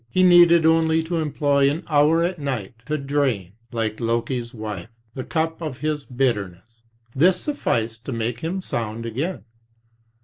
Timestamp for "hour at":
1.87-2.39